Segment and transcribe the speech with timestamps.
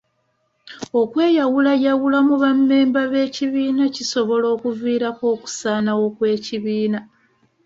[1.01, 6.99] Okweyawulayawula mu bammemba b'ekibiina kisobola okuviirako okusaanawo kw'ekibiina.